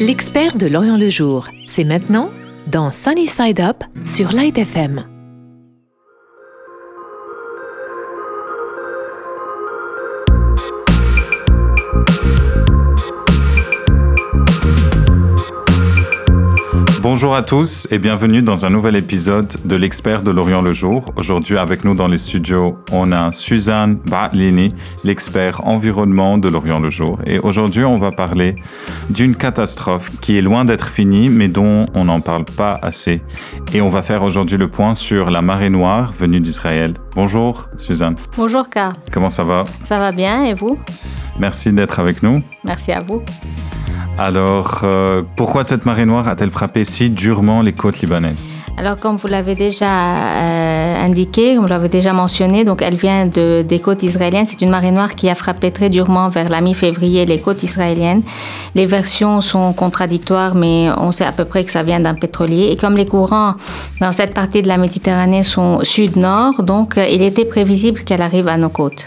L'expert 0.00 0.56
de 0.56 0.66
Lorient 0.66 0.96
le 0.96 1.08
jour, 1.08 1.48
c'est 1.66 1.84
maintenant 1.84 2.30
dans 2.66 2.90
Sunny 2.90 3.28
Side 3.28 3.60
Up 3.60 3.84
sur 4.04 4.32
Light 4.32 4.58
FM. 4.58 5.13
Bonjour 17.14 17.36
à 17.36 17.42
tous 17.42 17.86
et 17.92 18.00
bienvenue 18.00 18.42
dans 18.42 18.66
un 18.66 18.70
nouvel 18.70 18.96
épisode 18.96 19.54
de 19.64 19.76
l'expert 19.76 20.22
de 20.22 20.32
l'Orient 20.32 20.62
le 20.62 20.72
jour. 20.72 21.04
Aujourd'hui 21.14 21.56
avec 21.56 21.84
nous 21.84 21.94
dans 21.94 22.08
les 22.08 22.18
studios, 22.18 22.76
on 22.90 23.12
a 23.12 23.30
Suzanne 23.30 24.00
Batlini, 24.10 24.74
l'expert 25.04 25.64
environnement 25.64 26.38
de 26.38 26.48
l'Orient 26.48 26.80
le 26.80 26.90
jour. 26.90 27.20
Et 27.24 27.38
aujourd'hui, 27.38 27.84
on 27.84 27.98
va 27.98 28.10
parler 28.10 28.56
d'une 29.10 29.36
catastrophe 29.36 30.10
qui 30.20 30.36
est 30.36 30.42
loin 30.42 30.64
d'être 30.64 30.88
finie 30.88 31.28
mais 31.28 31.46
dont 31.46 31.84
on 31.94 32.06
n'en 32.06 32.18
parle 32.18 32.46
pas 32.46 32.80
assez. 32.82 33.22
Et 33.72 33.80
on 33.80 33.90
va 33.90 34.02
faire 34.02 34.24
aujourd'hui 34.24 34.58
le 34.58 34.66
point 34.66 34.94
sur 34.94 35.30
la 35.30 35.40
marée 35.40 35.70
noire 35.70 36.12
venue 36.18 36.40
d'Israël. 36.40 36.94
Bonjour 37.14 37.68
Suzanne. 37.76 38.16
Bonjour 38.36 38.68
Car. 38.68 38.94
Comment 39.12 39.30
ça 39.30 39.44
va? 39.44 39.62
Ça 39.84 40.00
va 40.00 40.10
bien 40.10 40.46
et 40.46 40.54
vous? 40.54 40.80
Merci 41.38 41.72
d'être 41.72 42.00
avec 42.00 42.24
nous. 42.24 42.42
Merci 42.64 42.90
à 42.90 42.98
vous. 43.06 43.22
Alors, 44.16 44.82
euh, 44.84 45.22
pourquoi 45.34 45.64
cette 45.64 45.84
marée 45.86 46.06
noire 46.06 46.28
a-t-elle 46.28 46.50
frappé 46.50 46.84
si 46.84 47.10
durement 47.10 47.62
les 47.62 47.72
côtes 47.72 48.00
libanaises 48.00 48.52
Alors, 48.76 48.96
comme 48.96 49.16
vous 49.16 49.26
l'avez 49.26 49.56
déjà 49.56 49.86
euh, 49.86 51.04
indiqué, 51.04 51.56
comme 51.56 51.64
vous 51.64 51.70
l'avez 51.70 51.88
déjà 51.88 52.12
mentionné, 52.12 52.62
donc 52.62 52.80
elle 52.80 52.94
vient 52.94 53.26
de, 53.26 53.62
des 53.62 53.80
côtes 53.80 54.04
israéliennes. 54.04 54.46
C'est 54.46 54.62
une 54.62 54.70
marée 54.70 54.92
noire 54.92 55.16
qui 55.16 55.28
a 55.28 55.34
frappé 55.34 55.72
très 55.72 55.90
durement 55.90 56.28
vers 56.28 56.48
la 56.48 56.60
mi-février 56.60 57.26
les 57.26 57.40
côtes 57.40 57.64
israéliennes. 57.64 58.22
Les 58.76 58.86
versions 58.86 59.40
sont 59.40 59.72
contradictoires, 59.72 60.54
mais 60.54 60.90
on 60.96 61.10
sait 61.10 61.24
à 61.24 61.32
peu 61.32 61.44
près 61.44 61.64
que 61.64 61.72
ça 61.72 61.82
vient 61.82 61.98
d'un 61.98 62.14
pétrolier. 62.14 62.68
Et 62.70 62.76
comme 62.76 62.96
les 62.96 63.06
courants 63.06 63.54
dans 64.00 64.12
cette 64.12 64.32
partie 64.32 64.62
de 64.62 64.68
la 64.68 64.78
Méditerranée 64.78 65.42
sont 65.42 65.80
sud-nord, 65.82 66.62
donc 66.62 66.98
euh, 66.98 67.06
il 67.10 67.22
était 67.22 67.46
prévisible 67.46 68.02
qu'elle 68.04 68.22
arrive 68.22 68.46
à 68.46 68.58
nos 68.58 68.68
côtes. 68.68 69.06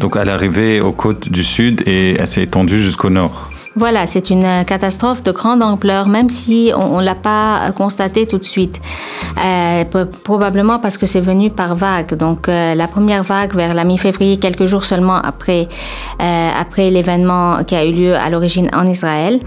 Donc, 0.00 0.16
elle 0.18 0.28
est 0.28 0.32
arrivée 0.32 0.80
aux 0.80 0.92
côtes 0.92 1.28
du 1.28 1.42
sud 1.44 1.82
et 1.84 2.14
elle 2.18 2.28
s'est 2.28 2.44
étendue 2.44 2.80
jusqu'au 2.80 3.10
nord. 3.10 3.50
Voilà, 3.78 4.08
c'est 4.08 4.30
une 4.30 4.64
catastrophe 4.66 5.22
de 5.22 5.30
grande 5.30 5.62
ampleur, 5.62 6.08
même 6.08 6.28
si 6.28 6.72
on 6.74 6.98
ne 6.98 7.04
l'a 7.04 7.14
pas 7.14 7.70
constaté 7.76 8.26
tout 8.26 8.38
de 8.38 8.44
suite. 8.44 8.80
Euh, 9.44 9.84
probablement 10.24 10.78
parce 10.78 10.98
que 10.98 11.06
c'est 11.06 11.20
venu 11.20 11.50
par 11.50 11.76
vague. 11.76 12.14
Donc 12.16 12.48
euh, 12.48 12.74
la 12.74 12.88
première 12.88 13.22
vague 13.22 13.54
vers 13.54 13.74
la 13.74 13.84
mi-février, 13.84 14.38
quelques 14.38 14.66
jours 14.66 14.84
seulement 14.84 15.16
après, 15.16 15.68
euh, 16.20 16.50
après 16.58 16.90
l'événement 16.90 17.62
qui 17.64 17.76
a 17.76 17.84
eu 17.84 17.92
lieu 17.92 18.14
à 18.16 18.30
l'origine 18.30 18.68
en 18.72 18.86
Israël. 18.88 19.38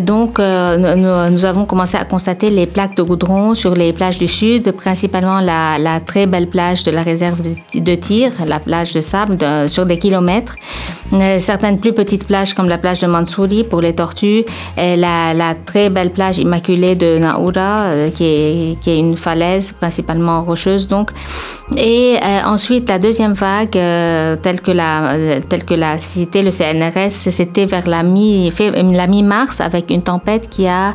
Donc 0.00 0.38
nous, 0.38 1.44
avons 1.44 1.66
commencé 1.66 1.96
à 1.96 2.04
constater 2.04 2.50
les 2.50 2.66
plaques 2.66 2.96
de 2.96 3.02
goudron 3.02 3.54
sur 3.54 3.74
les 3.74 3.92
plages 3.92 4.18
du 4.18 4.28
sud, 4.28 4.72
principalement 4.72 5.40
la, 5.40 6.00
très 6.00 6.26
belle 6.26 6.48
plage 6.48 6.84
de 6.84 6.90
la 6.90 7.02
réserve 7.02 7.42
de, 7.42 7.94
tir, 7.94 8.32
la 8.46 8.58
plage 8.58 8.94
de 8.94 9.00
sable 9.00 9.36
sur 9.68 9.86
des 9.86 9.98
kilomètres. 9.98 10.54
certaines 11.38 11.78
plus 11.78 11.92
petites 11.92 12.26
plages 12.26 12.54
comme 12.54 12.68
la 12.68 12.78
plage 12.78 13.00
de 13.00 13.06
Mansouri 13.06 13.64
les 13.80 13.94
tortues, 13.94 14.44
et 14.76 14.96
la, 14.96 15.54
très 15.66 15.90
belle 15.90 16.10
plage 16.10 16.38
immaculée 16.38 16.94
de 16.94 17.18
Naoura, 17.18 17.90
qui 18.14 18.24
est, 18.24 18.80
qui 18.80 18.90
est 18.90 18.98
une 18.98 19.16
falaise 19.16 19.72
principalement 19.72 20.42
rocheuse 20.42 20.88
donc. 20.88 21.10
Et 21.76 22.16
euh, 22.22 22.40
ensuite 22.44 22.88
la 22.88 22.98
deuxième 22.98 23.32
vague, 23.32 23.76
euh, 23.76 24.36
telle 24.36 24.60
que 24.60 24.70
la 24.70 25.14
euh, 25.14 25.40
telle 25.48 25.64
que 25.64 25.74
l'a 25.74 25.98
cité 25.98 26.42
le 26.42 26.50
CNRS, 26.50 27.10
c'était 27.10 27.66
vers 27.66 27.86
la 27.88 28.02
mi 28.02 28.52
mi-mars 29.08 29.60
avec 29.60 29.90
une 29.90 30.02
tempête 30.02 30.48
qui 30.50 30.66
a 30.66 30.94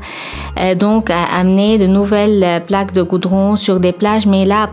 donc 0.75 1.09
amené 1.09 1.77
de 1.77 1.88
nouvelles 1.88 2.64
plaques 2.67 2.93
de 2.93 3.02
goudron 3.02 3.55
sur 3.55 3.80
des 3.80 3.91
plages, 3.91 4.25
mais 4.25 4.45
là 4.45 4.69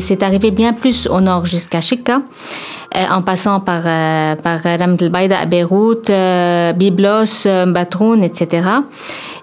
c'est 0.00 0.22
arrivé 0.22 0.50
bien 0.50 0.72
plus 0.72 1.06
au 1.06 1.20
nord 1.20 1.46
jusqu'à 1.46 1.80
Shika. 1.80 2.22
En 2.94 3.22
passant 3.22 3.60
par, 3.60 3.82
par 3.82 4.62
Ramt 4.62 5.00
el 5.02 5.32
à 5.32 5.46
Beyrouth, 5.46 6.10
Byblos, 6.76 7.46
Batroun, 7.66 8.22
etc. 8.22 8.62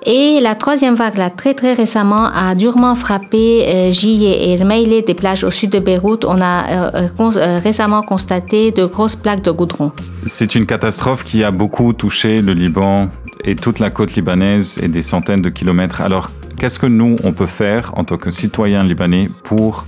Et 0.08 0.40
la 0.40 0.54
troisième 0.54 0.94
vague, 0.94 1.20
très 1.36 1.56
très 1.56 1.74
récemment, 1.74 2.26
a 2.26 2.54
durement 2.54 2.94
frappé 2.94 3.66
euh, 3.68 3.92
et 3.92 4.64
Meilé, 4.64 5.02
des 5.02 5.16
plages 5.16 5.44
au 5.44 5.50
sud 5.50 5.72
de 5.72 5.80
Beyrouth. 5.80 6.26
On 6.26 6.40
a 6.42 6.92
euh, 6.94 7.08
euh, 7.20 7.60
récemment 7.64 8.04
constaté 8.04 8.72
de 8.72 8.86
grosses 8.86 9.16
plaques 9.16 9.42
de 9.42 9.50
goudron. 9.50 9.92
C'est 10.28 10.54
une 10.54 10.68
catastrophe 10.68 11.24
qui 11.24 11.44
a 11.44 11.50
beaucoup 11.50 11.92
touché 11.94 12.40
le 12.40 12.54
Liban 12.54 13.10
et 13.44 13.56
toute 13.56 13.80
la 13.80 13.90
côte 13.90 14.14
libanaise 14.14 14.78
et 14.80 14.90
des 14.90 15.02
centaines 15.02 15.42
de 15.42 15.50
kilomètres. 15.50 16.02
Alors, 16.02 16.30
qu'est-ce 16.60 16.78
que 16.78 16.86
nous, 16.86 17.16
on 17.24 17.34
peut 17.34 17.48
faire 17.48 17.92
en 17.98 18.04
tant 18.04 18.18
que 18.18 18.30
citoyens 18.30 18.84
libanais 18.84 19.28
pour 19.44 19.86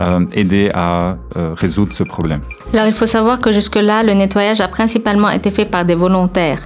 euh, 0.00 0.24
aider 0.32 0.70
à 0.74 1.16
euh, 1.36 1.54
résoudre 1.56 1.92
ce 1.92 2.04
problème 2.04 2.40
Alors 2.72 2.86
il 2.86 2.92
faut 2.92 3.06
savoir 3.06 3.40
que 3.40 3.50
jusque-là, 3.50 4.04
le 4.04 4.12
nettoyage 4.12 4.60
a 4.60 4.68
principalement 4.68 5.28
été 5.28 5.50
fait 5.50 5.64
par 5.64 5.84
des 5.84 5.96
volontaires. 5.96 6.60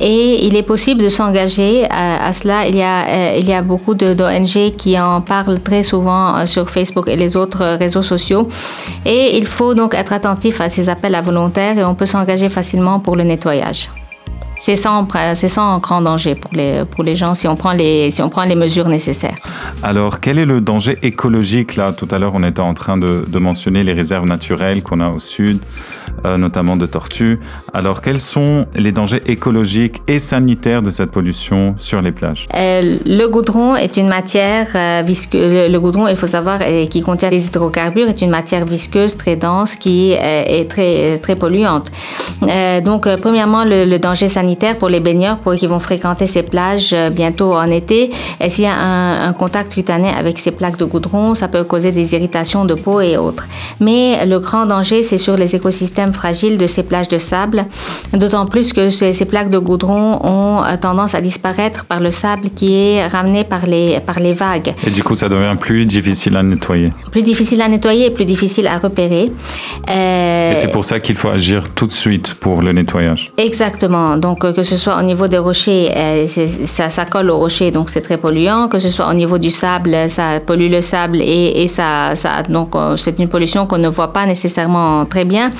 Et 0.00 0.46
il 0.46 0.54
est 0.54 0.62
possible 0.62 1.02
de 1.02 1.08
s'engager 1.08 1.86
à, 1.88 2.30
cela. 2.34 2.66
Il 2.66 2.76
y 2.76 2.82
a, 2.82 3.06
euh, 3.06 3.36
il 3.38 3.46
y 3.46 3.54
a 3.54 3.62
beaucoup 3.62 3.94
d'ONG 3.94 4.76
qui 4.76 5.00
en 5.00 5.22
parlent 5.22 5.60
très 5.60 5.82
souvent 5.82 6.46
sur 6.46 6.68
Facebook 6.68 7.08
et 7.08 7.16
les 7.16 7.36
autres 7.36 7.78
réseaux 7.78 8.02
sociaux. 8.02 8.48
Et 9.06 9.38
il 9.38 9.46
faut 9.46 9.72
donc 9.74 9.94
être 9.94 10.12
attentif 10.12 10.60
à 10.60 10.68
ces 10.68 10.90
appels 10.90 11.14
à 11.14 11.22
volontaires 11.22 11.78
et 11.78 11.84
on 11.84 11.94
peut 11.94 12.06
s'engager 12.06 12.50
facilement 12.50 13.00
pour 13.00 13.16
le 13.16 13.24
nettoyage 13.24 13.88
c'est 14.64 14.76
sans, 14.76 15.06
sans 15.34 15.78
grand 15.78 16.00
danger 16.00 16.34
pour 16.34 16.50
les, 16.54 16.84
pour 16.90 17.04
les 17.04 17.16
gens 17.16 17.34
si 17.34 17.46
on, 17.46 17.54
prend 17.54 17.74
les, 17.74 18.10
si 18.10 18.22
on 18.22 18.30
prend 18.30 18.44
les 18.44 18.54
mesures 18.54 18.88
nécessaires. 18.88 19.36
Alors, 19.82 20.20
quel 20.20 20.38
est 20.38 20.46
le 20.46 20.62
danger 20.62 20.98
écologique 21.02 21.76
Là, 21.76 21.92
tout 21.92 22.08
à 22.10 22.18
l'heure, 22.18 22.32
on 22.34 22.42
était 22.42 22.60
en 22.60 22.72
train 22.72 22.96
de, 22.96 23.26
de 23.28 23.38
mentionner 23.38 23.82
les 23.82 23.92
réserves 23.92 24.24
naturelles 24.24 24.82
qu'on 24.82 25.00
a 25.00 25.08
au 25.10 25.18
sud. 25.18 25.58
Euh, 26.26 26.38
notamment 26.38 26.76
de 26.76 26.86
tortues. 26.86 27.38
Alors, 27.74 28.00
quels 28.00 28.20
sont 28.20 28.66
les 28.74 28.92
dangers 28.92 29.20
écologiques 29.26 30.00
et 30.08 30.18
sanitaires 30.18 30.80
de 30.80 30.90
cette 30.90 31.10
pollution 31.10 31.74
sur 31.76 32.00
les 32.00 32.12
plages? 32.12 32.46
Euh, 32.54 32.96
Le 33.04 33.26
goudron 33.26 33.76
est 33.76 33.98
une 33.98 34.08
matière 34.08 34.68
euh, 34.74 35.02
visqueuse. 35.04 35.70
Le, 35.70 35.78
goudron, 35.78 36.08
il 36.08 36.16
faut 36.16 36.26
savoir, 36.26 36.60
qui 36.88 37.02
contient 37.02 37.28
des 37.28 37.46
hydrocarbures, 37.46 38.08
est 38.08 38.22
une 38.22 38.30
matière 38.30 38.64
visqueuse 38.64 39.18
très 39.18 39.36
dense 39.36 39.76
qui 39.76 40.12
est 40.12 40.68
très, 40.70 41.18
très 41.18 41.36
polluante. 41.36 41.90
donc, 42.84 43.06
premièrement, 43.16 43.64
le, 43.64 43.98
danger 43.98 44.28
sanitaire 44.28 44.76
pour 44.76 44.88
les 44.88 45.00
baigneurs 45.00 45.38
pour 45.38 45.54
qui 45.54 45.66
vont 45.66 45.78
fréquenter 45.78 46.26
ces 46.26 46.42
plages 46.42 46.94
bientôt 47.12 47.54
en 47.54 47.70
été, 47.70 48.10
s'il 48.48 48.64
y 48.64 48.66
a 48.66 48.74
un, 48.74 49.28
un 49.28 49.32
contact 49.32 49.74
cutané 49.74 50.08
avec 50.08 50.38
ces 50.38 50.50
plaques 50.50 50.78
de 50.78 50.84
goudron, 50.84 51.34
ça 51.34 51.48
peut 51.48 51.64
causer 51.64 51.92
des 51.92 52.14
irritations 52.14 52.64
de 52.64 52.74
peau 52.74 53.00
et 53.00 53.16
autres. 53.16 53.46
Mais 53.80 54.24
le 54.26 54.38
grand 54.40 54.66
danger, 54.66 55.02
c'est 55.02 55.18
sur 55.18 55.36
les 55.36 55.54
écosystèmes 55.54 56.03
fragile 56.12 56.58
de 56.58 56.66
ces 56.66 56.82
plages 56.82 57.08
de 57.08 57.18
sable, 57.18 57.64
d'autant 58.12 58.46
plus 58.46 58.72
que 58.72 58.90
ces, 58.90 59.24
plaques 59.24 59.50
de 59.50 59.58
goudron 59.58 60.20
ont 60.22 60.62
euh, 60.62 60.76
tendance 60.80 61.14
à 61.14 61.20
disparaître 61.20 61.84
par 61.84 62.00
le 62.00 62.10
sable 62.10 62.50
qui 62.50 62.74
est 62.74 63.06
ramené 63.06 63.44
par 63.44 63.66
les, 63.66 64.00
par 64.00 64.18
les 64.20 64.32
vagues. 64.32 64.74
Et 64.86 64.90
du 64.90 65.02
coup, 65.02 65.14
ça 65.14 65.28
devient 65.28 65.56
plus 65.58 65.86
difficile 65.86 66.36
à 66.36 66.42
nettoyer. 66.42 66.92
Plus 67.10 67.22
difficile 67.22 67.62
à 67.62 67.68
nettoyer 67.68 68.06
et 68.06 68.10
plus 68.10 68.24
difficile 68.24 68.66
à 68.66 68.78
repérer. 68.78 69.30
Euh, 69.90 70.52
et 70.52 70.54
c'est 70.54 70.70
pour 70.70 70.84
ça 70.84 71.00
qu'il 71.00 71.16
faut 71.16 71.28
agir 71.28 71.64
tout 71.74 71.86
de 71.86 71.92
suite 71.92 72.34
pour 72.34 72.62
le 72.62 72.72
nettoyage. 72.72 73.32
Exactement. 73.38 74.16
Donc, 74.16 74.44
euh, 74.44 74.52
que 74.52 74.62
ce 74.62 74.76
soit 74.76 74.98
au 74.98 75.02
niveau 75.02 75.28
des 75.28 75.38
rochers, 75.38 75.90
ça, 76.66 76.90
ça 76.90 77.04
colle 77.04 77.30
aux 77.30 77.38
rochers, 77.38 77.70
donc 77.70 77.90
c'est 77.90 78.02
très 78.02 78.18
polluant. 78.18 78.68
Que 78.68 78.78
ce 78.78 78.90
soit 78.90 79.08
au 79.08 79.14
niveau 79.14 79.38
du 79.38 79.50
sable, 79.50 79.96
ça 80.08 80.40
pollue 80.40 80.70
le 80.70 80.82
sable 80.82 81.20
et, 81.20 81.62
et 81.62 81.68
ça, 81.68 82.14
ça, 82.14 82.42
donc 82.48 82.74
c'est 82.96 83.18
une 83.18 83.28
pollution 83.28 83.66
qu'on 83.66 83.78
ne 83.78 83.88
voit 83.88 84.12
pas 84.12 84.26
nécessairement 84.26 85.04
très 85.06 85.24
bien. 85.24 85.50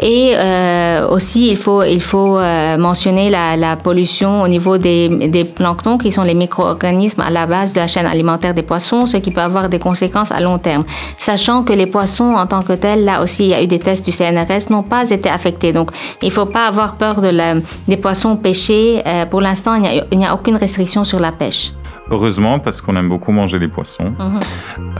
Et 0.00 0.32
euh, 0.34 1.08
aussi, 1.08 1.50
il 1.50 1.56
faut, 1.56 1.82
il 1.82 2.00
faut 2.00 2.38
euh, 2.38 2.76
mentionner 2.76 3.30
la, 3.30 3.56
la, 3.56 3.76
pollution 3.76 4.42
au 4.42 4.48
niveau 4.48 4.78
des, 4.78 5.08
des, 5.08 5.44
planctons, 5.44 5.98
qui 5.98 6.12
sont 6.12 6.22
les 6.22 6.34
micro-organismes 6.34 7.20
à 7.20 7.30
la 7.30 7.46
base 7.46 7.72
de 7.72 7.80
la 7.80 7.86
chaîne 7.86 8.06
alimentaire 8.06 8.54
des 8.54 8.62
poissons, 8.62 9.06
ce 9.06 9.16
qui 9.16 9.30
peut 9.30 9.40
avoir 9.40 9.68
des 9.68 9.78
conséquences 9.78 10.32
à 10.32 10.40
long 10.40 10.58
terme. 10.58 10.84
Sachant 11.16 11.62
que 11.62 11.72
les 11.72 11.86
poissons 11.86 12.34
en 12.34 12.46
tant 12.46 12.62
que 12.62 12.72
tels, 12.72 13.04
là 13.04 13.22
aussi, 13.22 13.44
il 13.44 13.50
y 13.50 13.54
a 13.54 13.62
eu 13.62 13.66
des 13.66 13.78
tests 13.78 14.04
du 14.04 14.12
CNRS, 14.12 14.70
n'ont 14.70 14.82
pas 14.82 15.10
été 15.10 15.28
affectés. 15.28 15.72
Donc, 15.72 15.90
il 16.22 16.28
ne 16.28 16.32
faut 16.32 16.46
pas 16.46 16.66
avoir 16.66 16.94
peur 16.96 17.20
de 17.20 17.28
la, 17.28 17.54
des 17.86 17.96
poissons 17.96 18.36
pêchés. 18.36 19.02
Euh, 19.06 19.26
pour 19.26 19.40
l'instant, 19.40 19.74
il 19.74 20.18
n'y 20.18 20.24
a, 20.24 20.30
a, 20.30 20.34
aucune 20.34 20.56
restriction 20.56 21.04
sur 21.04 21.20
la 21.20 21.32
pêche. 21.32 21.72
Heureusement, 22.10 22.58
parce 22.58 22.80
qu'on 22.80 22.96
aime 22.96 23.08
beaucoup 23.08 23.32
manger 23.32 23.58
les 23.58 23.68
poissons. 23.68 24.14
Mhm. 24.18 24.40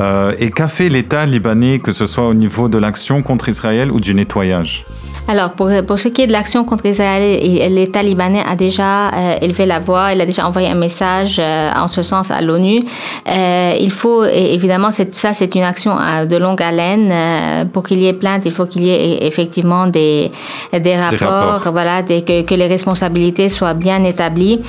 Euh, 0.00 0.34
et 0.38 0.50
qu'a 0.50 0.68
fait 0.68 0.88
l'État 0.88 1.24
libanais, 1.26 1.78
que 1.78 1.92
ce 1.92 2.06
soit 2.06 2.26
au 2.26 2.34
niveau 2.34 2.68
de 2.68 2.78
l'action 2.78 3.22
contre 3.22 3.48
Israël 3.48 3.90
ou 3.90 4.00
du 4.00 4.14
nettoyage? 4.14 4.84
Alors, 5.30 5.50
pour, 5.50 5.70
pour 5.86 5.98
ce 5.98 6.08
qui 6.08 6.22
est 6.22 6.26
de 6.26 6.32
l'action 6.32 6.64
contre 6.64 6.86
Israël, 6.86 7.38
l'État 7.70 8.02
libanais 8.02 8.42
a 8.46 8.56
déjà 8.56 9.08
euh, 9.08 9.36
élevé 9.42 9.66
la 9.66 9.78
voix, 9.78 10.14
il 10.14 10.20
a 10.22 10.24
déjà 10.24 10.46
envoyé 10.46 10.68
un 10.68 10.74
message 10.74 11.36
euh, 11.38 11.70
en 11.76 11.86
ce 11.86 12.02
sens 12.02 12.30
à 12.30 12.40
l'ONU. 12.40 12.82
Euh, 13.28 13.74
il 13.78 13.90
faut, 13.90 14.24
évidemment, 14.24 14.90
ça, 14.90 15.34
c'est 15.34 15.54
une 15.54 15.64
action 15.64 15.96
de 16.28 16.36
longue 16.38 16.62
haleine. 16.62 17.68
Pour 17.74 17.82
qu'il 17.82 18.00
y 18.00 18.06
ait 18.06 18.14
plainte, 18.14 18.42
il 18.46 18.52
faut 18.52 18.64
qu'il 18.64 18.84
y 18.84 18.90
ait 18.90 19.26
effectivement 19.26 19.86
des, 19.86 20.32
des, 20.72 20.96
rapports, 20.96 21.18
des 21.18 21.24
rapports, 21.26 21.72
voilà, 21.72 22.00
des, 22.00 22.22
que, 22.22 22.42
que, 22.42 22.54
les 22.54 22.66
responsabilités 22.66 23.50
soient 23.50 23.74
bien 23.74 24.04
établies. 24.04 24.60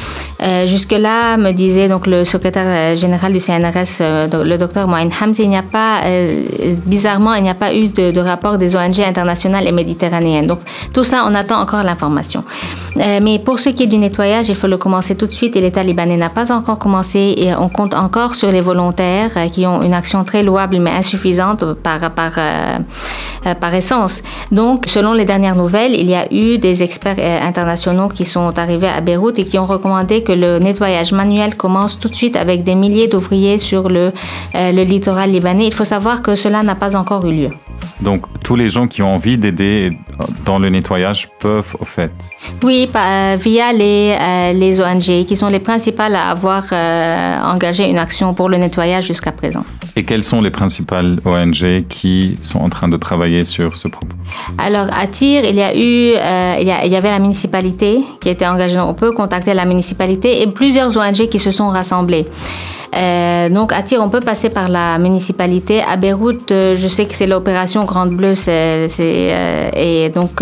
Jusque-là, 0.65 1.38
me 1.38 1.51
disait 1.51 1.88
donc 1.88 2.06
le 2.06 2.25
secrétaire 2.30 2.96
général 2.96 3.34
du 3.34 3.40
CNRS, 3.40 4.02
le 4.02 4.58
docteur 4.58 4.88
Moïn 4.88 5.10
Hamzi, 5.10 5.44
il 5.44 5.50
n'y 5.50 5.58
a 5.58 5.64
pas, 5.64 6.02
bizarrement, 6.86 7.34
il 7.34 7.44
n'y 7.44 7.50
a 7.50 7.56
pas 7.56 7.74
eu 7.74 7.88
de, 7.88 8.12
de 8.12 8.20
rapport 8.20 8.58
des 8.58 8.76
ONG 8.76 9.00
internationales 9.00 9.68
et 9.68 9.72
méditerranéennes. 9.72 10.48
Donc, 10.48 10.60
tout 10.94 11.04
ça, 11.04 11.26
on 11.28 11.36
attend 11.36 11.60
encore 11.60 11.84
l'information. 11.84 12.44
Euh, 12.98 13.20
mais 13.22 13.40
pour 13.40 13.60
ce 13.60 13.70
qui 13.70 13.84
est 13.84 13.88
du 13.88 13.98
nettoyage, 13.98 14.50
il 14.50 14.56
faut 14.56 14.68
le 14.68 14.78
commencer 14.78 15.16
tout 15.16 15.28
de 15.28 15.31
suite 15.31 15.56
et 15.56 15.62
l'État 15.62 15.84
libanais 15.84 16.18
n'a 16.18 16.30
pas 16.30 16.52
encore 16.52 16.80
commencé 16.80 17.34
et 17.38 17.56
on 17.56 17.70
compte 17.70 17.94
encore 17.94 18.36
sur 18.36 18.52
les 18.52 18.62
volontaires 18.62 19.32
euh, 19.38 19.48
qui 19.48 19.66
ont 19.66 19.82
une 19.82 19.94
action 19.94 20.24
très 20.24 20.44
louable 20.44 20.80
mais 20.80 20.92
insuffisante 20.92 21.64
euh, 21.64 21.75
par 23.60 23.74
essence. 23.74 24.22
Donc, 24.52 24.86
selon 24.88 25.14
les 25.14 25.25
dernières 25.25 25.56
nouvelles, 25.56 25.94
il 25.94 26.10
y 26.10 26.16
a 26.16 26.32
eu 26.34 26.58
des 26.58 26.84
experts 26.84 27.20
internationaux 27.20 28.10
qui 28.10 28.25
sont 28.25 28.58
arrivés 28.60 28.90
à 28.90 29.02
Beyrouth 29.02 29.40
et 29.40 29.46
qui 29.46 29.58
ont 29.58 29.66
recommandé 29.66 30.24
que 30.24 30.34
le 30.34 30.60
nettoyage 30.60 31.14
manuel 31.14 31.56
commence 31.56 32.00
tout 32.00 32.10
de 32.10 32.16
suite 32.16 32.19
avec 32.36 32.63
des 32.63 32.75
milliers 32.75 33.07
d'ouvriers 33.07 33.57
sur 33.57 33.89
le, 33.89 34.12
le 34.54 34.83
littoral 34.83 35.31
libanais. 35.31 35.68
Il 35.68 35.74
faut 35.74 35.86
savoir 35.86 36.21
que 36.21 36.36
cela 36.36 36.63
n'a 36.63 36.75
pas 36.75 36.95
encore 36.95 37.25
eu 37.25 37.33
lieu. 37.33 37.50
Donc, 38.01 38.25
tous 38.44 38.56
les 38.56 38.69
gens 38.69 38.88
qui 38.88 39.01
ont 39.01 39.13
envie 39.13 39.38
d'aider 39.38 39.92
dans 40.46 40.57
le 40.57 40.69
nettoyage 40.69 41.30
peuvent, 41.40 41.75
au 41.80 41.86
fait 41.86 42.12
Oui, 42.63 42.90
euh, 42.96 43.38
via 43.40 43.74
les, 43.74 44.16
euh, 44.19 44.54
les 44.54 44.80
ONG, 44.80 45.25
qui 45.25 45.36
sont 45.36 45.48
les 45.48 45.60
principales 45.60 46.16
à 46.16 46.30
avoir 46.30 46.63
euh, 46.72 47.42
engagé 47.44 47.90
une 47.90 47.98
action 47.98 48.34
pour 48.34 48.48
le 48.48 48.57
nettoyage 48.57 49.07
jusqu'à 49.07 49.31
présent. 49.31 49.66
Et 49.96 50.06
quelles 50.06 50.24
sont 50.24 50.42
les 50.42 50.50
principales 50.50 51.19
ONG 51.25 51.86
qui 51.90 52.38
sont 52.42 52.60
en 52.60 52.69
train 52.69 52.88
de 52.88 52.96
travailler 52.96 53.44
sur 53.44 53.75
ce 53.75 53.90
propos? 53.90 54.16
Alors, 54.57 54.88
à 54.94 55.07
Tyr, 55.07 55.44
il 55.44 55.56
y 55.56 55.62
a 55.62 55.75
eu, 55.75 56.13
il 56.62 56.68
y, 56.68 56.72
a, 56.72 56.86
il, 56.86 56.92
y 56.92 56.96
avait 56.96 57.10
la 57.10 57.19
municipalité 57.19 58.00
qui 58.22 58.30
était 58.30 58.48
engagée. 58.48 58.80
On 58.80 58.94
peut 58.94 59.12
contacter 59.12 59.54
la 59.54 59.66
municipalité 59.66 60.42
et 60.42 60.48
plusieurs 60.48 60.96
ONG 60.96 61.28
qui 61.28 61.40
se 61.40 61.51
sont 61.51 61.68
rassemblées. 61.68 62.25
Euh, 62.95 63.50
donc 63.50 63.71
à 63.71 63.83
Tyr, 63.83 64.00
on 64.01 64.09
peut 64.09 64.19
passer 64.19 64.50
par 64.50 64.69
la 64.69 64.97
municipalité. 64.97 65.81
À 65.81 65.95
Beyrouth, 65.95 66.51
euh, 66.51 66.75
je 66.75 66.88
sais 66.88 67.06
que 67.06 67.13
c'est 67.13 67.27
l'opération 67.27 67.86
Grande 67.86 68.12
Bleue, 68.12 68.36
c'est, 68.36 68.88
euh, 69.00 69.69
et 69.75 70.09
donc 70.09 70.41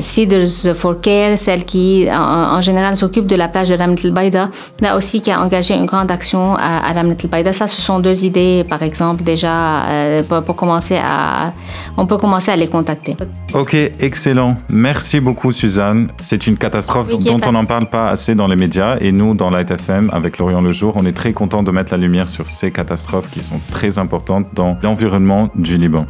Cedars 0.00 0.74
for 0.74 1.00
Care, 1.00 1.36
celle 1.36 1.64
qui 1.64 2.06
en, 2.10 2.56
en 2.56 2.60
général 2.60 2.96
s'occupe 2.96 3.26
de 3.26 3.36
la 3.36 3.48
plage 3.48 3.68
de 3.68 3.74
Ramlet 3.74 4.00
el-Baïda, 4.04 4.50
là 4.80 4.96
aussi 4.96 5.20
qui 5.20 5.30
a 5.30 5.40
engagé 5.40 5.74
une 5.74 5.86
grande 5.86 6.10
action 6.10 6.54
à, 6.54 6.88
à 6.88 6.92
Ramlet 6.92 7.16
el-Baïda. 7.22 7.52
Ça, 7.52 7.66
ce 7.66 7.80
sont 7.80 7.98
deux 7.98 8.24
idées, 8.24 8.64
par 8.68 8.82
exemple, 8.82 9.22
déjà 9.22 9.82
pour, 10.28 10.42
pour, 10.42 10.56
commencer 10.56 10.96
à, 10.96 11.52
on 11.96 12.06
peut 12.06 12.18
commencer 12.18 12.50
à 12.50 12.56
les 12.56 12.68
contacter. 12.68 13.16
Ok, 13.54 13.74
excellent. 13.74 14.56
Merci 14.68 15.20
beaucoup, 15.20 15.52
Suzanne. 15.52 16.10
C'est 16.18 16.46
une 16.46 16.56
catastrophe 16.56 17.08
oui, 17.10 17.24
dont 17.24 17.40
on 17.46 17.52
n'en 17.52 17.64
parle 17.64 17.88
pas 17.88 18.10
assez 18.10 18.34
dans 18.34 18.46
les 18.46 18.56
médias 18.56 18.96
et 19.00 19.12
nous, 19.12 19.34
dans 19.34 19.50
Light 19.50 19.70
FM, 19.70 20.10
avec 20.12 20.38
Lorient 20.38 20.60
Le 20.60 20.72
jour. 20.76 20.94
On 20.96 21.04
est 21.04 21.16
très 21.16 21.32
content 21.32 21.62
de 21.62 21.70
mettre 21.70 21.92
la 21.92 21.98
lumière 21.98 22.28
sur 22.28 22.48
ces 22.48 22.70
catastrophes 22.70 23.30
qui 23.30 23.42
sont 23.42 23.60
très 23.70 23.98
importantes 23.98 24.46
dans 24.54 24.78
l'environnement 24.82 25.50
du 25.54 25.78
Liban. 25.78 26.06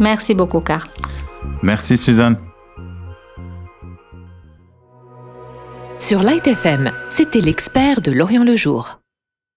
Merci 0.00 0.34
beaucoup, 0.34 0.60
Carl. 0.60 0.88
Merci, 1.62 1.96
Suzanne. 1.96 2.38
Sur 5.98 6.22
Light 6.22 6.46
FM, 6.46 6.90
c'était 7.08 7.40
l'expert 7.40 8.00
de 8.00 8.12
Lorient 8.12 8.44
le 8.44 8.56
jour. 8.56 9.03